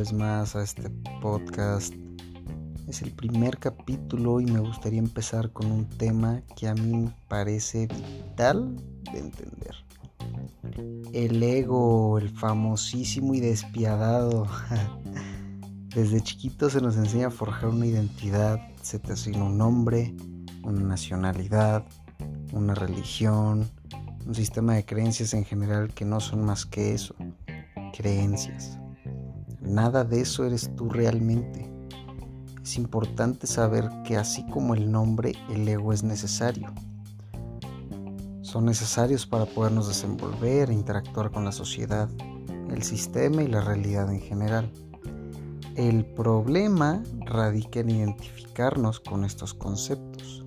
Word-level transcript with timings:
vez 0.00 0.12
más 0.14 0.56
a 0.56 0.62
este 0.62 0.88
podcast. 1.20 1.92
Es 2.88 3.02
el 3.02 3.12
primer 3.12 3.58
capítulo 3.58 4.40
y 4.40 4.46
me 4.46 4.60
gustaría 4.60 4.98
empezar 4.98 5.52
con 5.52 5.70
un 5.70 5.86
tema 5.86 6.42
que 6.56 6.68
a 6.68 6.74
mí 6.74 6.96
me 6.96 7.14
parece 7.28 7.86
vital 7.86 8.76
de 9.12 9.18
entender. 9.18 9.74
El 11.12 11.42
ego, 11.42 12.18
el 12.18 12.30
famosísimo 12.30 13.34
y 13.34 13.40
despiadado. 13.40 14.46
Desde 15.94 16.22
chiquito 16.22 16.70
se 16.70 16.80
nos 16.80 16.96
enseña 16.96 17.26
a 17.26 17.30
forjar 17.30 17.68
una 17.68 17.84
identidad, 17.84 18.58
se 18.80 18.98
te 18.98 19.12
asigna 19.12 19.44
un 19.44 19.58
nombre, 19.58 20.14
una 20.62 20.80
nacionalidad, 20.80 21.84
una 22.52 22.74
religión, 22.74 23.68
un 24.26 24.34
sistema 24.34 24.74
de 24.76 24.86
creencias 24.86 25.34
en 25.34 25.44
general 25.44 25.92
que 25.92 26.06
no 26.06 26.20
son 26.20 26.44
más 26.44 26.64
que 26.64 26.94
eso, 26.94 27.14
creencias. 27.90 28.78
Nada 29.60 30.04
de 30.04 30.20
eso 30.20 30.44
eres 30.44 30.74
tú 30.76 30.88
realmente. 30.88 31.70
Es 32.62 32.76
importante 32.76 33.46
saber 33.46 33.88
que 34.04 34.16
así 34.16 34.46
como 34.46 34.74
el 34.74 34.90
nombre, 34.90 35.34
el 35.50 35.68
ego 35.68 35.92
es 35.92 36.02
necesario. 36.02 36.72
Son 38.42 38.64
necesarios 38.64 39.26
para 39.26 39.46
podernos 39.46 39.86
desenvolver 39.86 40.70
e 40.70 40.74
interactuar 40.74 41.30
con 41.30 41.44
la 41.44 41.52
sociedad, 41.52 42.08
el 42.68 42.82
sistema 42.82 43.42
y 43.42 43.48
la 43.48 43.60
realidad 43.60 44.12
en 44.12 44.20
general. 44.20 44.72
El 45.76 46.04
problema 46.04 47.02
radica 47.26 47.80
en 47.80 47.90
identificarnos 47.90 49.00
con 49.00 49.24
estos 49.24 49.54
conceptos. 49.54 50.44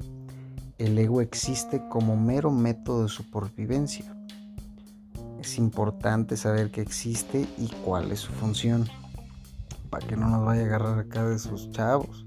El 0.78 0.98
ego 0.98 1.22
existe 1.22 1.82
como 1.90 2.18
mero 2.18 2.52
método 2.52 3.04
de 3.04 3.10
supervivencia. 3.10 4.16
Es 5.44 5.58
importante 5.58 6.38
saber 6.38 6.72
que 6.72 6.80
existe 6.80 7.46
y 7.58 7.68
cuál 7.84 8.14
es 8.14 8.22
su 8.22 8.32
función, 8.32 8.88
para 9.90 10.08
que 10.08 10.16
no 10.16 10.30
nos 10.30 10.46
vaya 10.46 10.62
a 10.62 10.66
agarrar 10.68 11.00
acá 11.00 11.28
de 11.28 11.38
sus 11.38 11.70
chavos. 11.72 12.26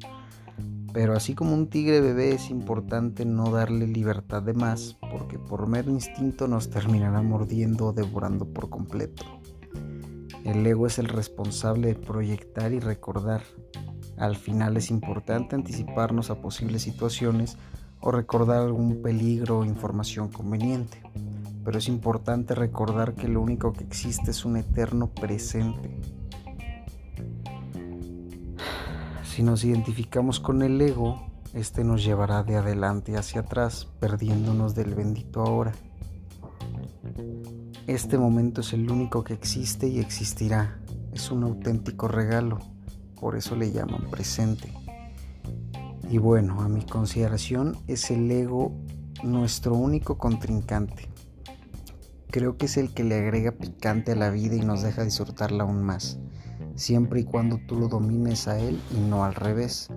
Pero 0.92 1.16
así 1.16 1.34
como 1.34 1.54
un 1.54 1.70
tigre 1.70 2.02
bebé 2.02 2.34
es 2.34 2.50
importante 2.50 3.24
no 3.24 3.50
darle 3.50 3.86
libertad 3.86 4.42
de 4.42 4.52
más, 4.52 4.98
porque 5.10 5.38
por 5.38 5.66
mero 5.66 5.90
instinto 5.90 6.46
nos 6.46 6.68
terminará 6.68 7.22
mordiendo 7.22 7.86
o 7.86 7.92
devorando 7.94 8.52
por 8.52 8.68
completo. 8.68 9.24
El 10.44 10.66
ego 10.66 10.86
es 10.86 10.98
el 10.98 11.08
responsable 11.08 11.88
de 11.88 11.94
proyectar 11.94 12.74
y 12.74 12.80
recordar. 12.80 13.40
Al 14.18 14.36
final 14.36 14.76
es 14.76 14.90
importante 14.90 15.56
anticiparnos 15.56 16.28
a 16.28 16.42
posibles 16.42 16.82
situaciones 16.82 17.56
o 18.00 18.10
recordar 18.10 18.58
algún 18.58 19.00
peligro 19.00 19.60
o 19.60 19.64
información 19.64 20.28
conveniente. 20.28 21.00
Pero 21.66 21.78
es 21.78 21.88
importante 21.88 22.54
recordar 22.54 23.14
que 23.14 23.26
lo 23.26 23.42
único 23.42 23.72
que 23.72 23.82
existe 23.82 24.30
es 24.30 24.44
un 24.44 24.56
eterno 24.56 25.08
presente. 25.08 25.98
Si 29.24 29.42
nos 29.42 29.64
identificamos 29.64 30.38
con 30.38 30.62
el 30.62 30.80
ego, 30.80 31.26
este 31.54 31.82
nos 31.82 32.04
llevará 32.04 32.44
de 32.44 32.54
adelante 32.54 33.16
hacia 33.16 33.40
atrás, 33.40 33.88
perdiéndonos 33.98 34.76
del 34.76 34.94
bendito 34.94 35.42
ahora. 35.42 35.72
Este 37.88 38.16
momento 38.16 38.60
es 38.60 38.72
el 38.72 38.88
único 38.88 39.24
que 39.24 39.34
existe 39.34 39.88
y 39.88 39.98
existirá. 39.98 40.78
Es 41.12 41.32
un 41.32 41.42
auténtico 41.42 42.06
regalo, 42.06 42.60
por 43.20 43.34
eso 43.34 43.56
le 43.56 43.72
llaman 43.72 44.08
presente. 44.08 44.72
Y 46.08 46.18
bueno, 46.18 46.60
a 46.60 46.68
mi 46.68 46.82
consideración 46.82 47.76
es 47.88 48.12
el 48.12 48.30
ego 48.30 48.72
nuestro 49.24 49.74
único 49.74 50.16
contrincante. 50.16 51.15
Creo 52.36 52.58
que 52.58 52.66
es 52.66 52.76
el 52.76 52.92
que 52.92 53.02
le 53.02 53.14
agrega 53.14 53.50
picante 53.52 54.12
a 54.12 54.14
la 54.14 54.28
vida 54.28 54.56
y 54.56 54.60
nos 54.60 54.82
deja 54.82 55.04
disfrutarla 55.04 55.64
aún 55.64 55.82
más, 55.82 56.18
siempre 56.74 57.20
y 57.20 57.24
cuando 57.24 57.58
tú 57.66 57.76
lo 57.76 57.88
domines 57.88 58.46
a 58.46 58.58
él 58.58 58.78
y 58.94 59.00
no 59.00 59.24
al 59.24 59.34
revés. 59.34 59.88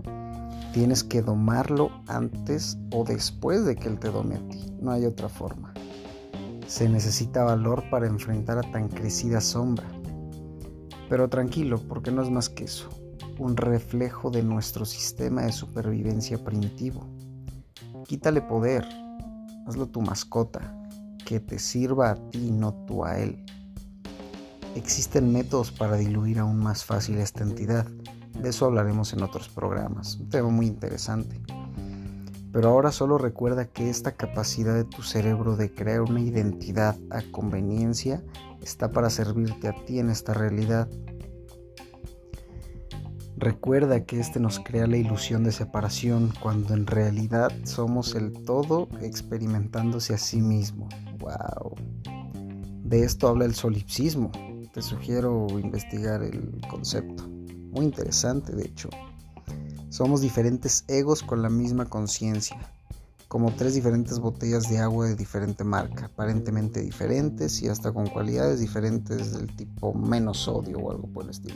Tienes 0.71 1.03
que 1.03 1.21
domarlo 1.21 1.91
antes 2.07 2.77
o 2.93 3.03
después 3.03 3.65
de 3.65 3.75
que 3.75 3.89
él 3.89 3.99
te 3.99 4.07
dome 4.07 4.35
a 4.35 4.47
ti, 4.47 4.73
no 4.79 4.91
hay 4.91 5.03
otra 5.03 5.27
forma. 5.27 5.73
Se 6.65 6.87
necesita 6.87 7.43
valor 7.43 7.83
para 7.89 8.07
enfrentar 8.07 8.57
a 8.57 8.71
tan 8.71 8.87
crecida 8.87 9.41
sombra. 9.41 9.89
Pero 11.09 11.27
tranquilo, 11.27 11.77
porque 11.89 12.09
no 12.09 12.21
es 12.21 12.29
más 12.29 12.47
que 12.47 12.63
eso 12.63 12.87
un 13.37 13.57
reflejo 13.57 14.31
de 14.31 14.43
nuestro 14.43 14.85
sistema 14.85 15.41
de 15.41 15.51
supervivencia 15.51 16.41
primitivo. 16.41 17.05
Quítale 18.07 18.41
poder, 18.41 18.87
hazlo 19.67 19.87
tu 19.87 20.01
mascota, 20.01 20.78
que 21.29 21.39
te 21.39 21.59
sirva 21.59 22.09
a 22.09 22.15
ti 22.31 22.49
no 22.49 22.73
tú 22.87 23.05
a 23.05 23.19
él. 23.19 23.45
Existen 24.75 25.31
métodos 25.31 25.71
para 25.71 25.95
diluir 25.95 26.39
aún 26.39 26.57
más 26.57 26.83
fácil 26.83 27.19
esta 27.19 27.43
entidad, 27.43 27.85
de 28.41 28.49
eso 28.49 28.65
hablaremos 28.65 29.13
en 29.13 29.21
otros 29.21 29.47
programas, 29.47 30.15
un 30.15 30.29
tema 30.29 30.49
muy 30.49 30.65
interesante. 30.65 31.39
Pero 32.51 32.69
ahora 32.69 32.91
solo 32.91 33.19
recuerda 33.19 33.65
que 33.65 33.91
esta 33.91 34.13
capacidad 34.13 34.73
de 34.73 34.85
tu 34.85 35.03
cerebro 35.03 35.55
de 35.55 35.71
crear 35.71 36.01
una 36.01 36.19
identidad 36.19 36.97
a 37.11 37.21
conveniencia 37.29 38.23
está 38.63 38.89
para 38.89 39.11
servirte 39.11 39.67
a 39.67 39.85
ti 39.85 39.99
en 39.99 40.09
esta 40.09 40.33
realidad 40.33 40.89
Recuerda 43.39 44.03
que 44.03 44.19
este 44.19 44.37
nos 44.37 44.59
crea 44.59 44.85
la 44.85 44.97
ilusión 44.97 45.45
de 45.45 45.53
separación 45.53 46.33
cuando 46.41 46.73
en 46.73 46.85
realidad 46.85 47.49
somos 47.63 48.13
el 48.13 48.33
todo 48.43 48.89
experimentándose 49.01 50.13
a 50.13 50.17
sí 50.17 50.41
mismo. 50.41 50.89
¡Wow! 51.19 51.73
De 52.83 53.05
esto 53.05 53.29
habla 53.29 53.45
el 53.45 53.55
solipsismo. 53.55 54.29
Te 54.73 54.81
sugiero 54.81 55.47
investigar 55.57 56.21
el 56.21 56.59
concepto. 56.69 57.29
Muy 57.29 57.85
interesante, 57.85 58.53
de 58.53 58.65
hecho. 58.65 58.89
Somos 59.87 60.19
diferentes 60.19 60.83
egos 60.89 61.23
con 61.23 61.41
la 61.41 61.49
misma 61.49 61.85
conciencia, 61.85 62.59
como 63.29 63.53
tres 63.53 63.73
diferentes 63.73 64.19
botellas 64.19 64.69
de 64.69 64.79
agua 64.79 65.05
de 65.05 65.15
diferente 65.15 65.63
marca, 65.63 66.07
aparentemente 66.07 66.81
diferentes 66.81 67.61
y 67.61 67.69
hasta 67.69 67.93
con 67.93 68.07
cualidades 68.07 68.59
diferentes 68.59 69.31
del 69.31 69.47
tipo 69.55 69.93
menos 69.93 70.39
sodio 70.39 70.79
o 70.79 70.91
algo 70.91 71.07
por 71.07 71.23
el 71.23 71.29
estilo. 71.29 71.55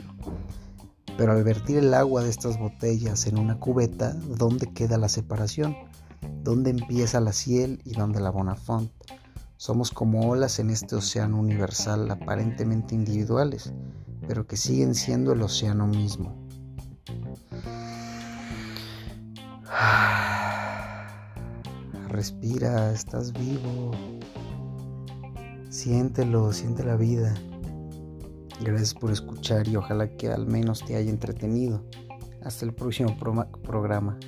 Pero 1.16 1.32
al 1.32 1.44
vertir 1.44 1.78
el 1.78 1.94
agua 1.94 2.22
de 2.22 2.30
estas 2.30 2.58
botellas 2.58 3.26
en 3.26 3.38
una 3.38 3.60
cubeta, 3.60 4.14
¿dónde 4.36 4.72
queda 4.72 4.98
la 4.98 5.08
separación? 5.08 5.76
¿Dónde 6.42 6.70
empieza 6.70 7.20
la 7.20 7.32
ciel 7.32 7.80
y 7.84 7.92
dónde 7.92 8.20
la 8.20 8.30
Bonafont? 8.30 8.90
Somos 9.56 9.92
como 9.92 10.28
olas 10.28 10.58
en 10.58 10.70
este 10.70 10.96
océano 10.96 11.38
universal 11.38 12.10
aparentemente 12.10 12.96
individuales, 12.96 13.72
pero 14.26 14.46
que 14.46 14.56
siguen 14.56 14.96
siendo 14.96 15.32
el 15.32 15.42
océano 15.42 15.86
mismo. 15.86 16.34
Respira, 22.08 22.92
estás 22.92 23.32
vivo. 23.32 23.92
Siéntelo, 25.70 26.52
siente 26.52 26.84
la 26.84 26.96
vida. 26.96 27.34
Gracias 28.60 28.94
por 28.94 29.10
escuchar 29.10 29.68
y 29.68 29.76
ojalá 29.76 30.16
que 30.16 30.28
al 30.28 30.46
menos 30.46 30.84
te 30.84 30.96
haya 30.96 31.10
entretenido. 31.10 31.82
Hasta 32.42 32.64
el 32.64 32.74
próximo 32.74 33.16
programa. 33.62 34.18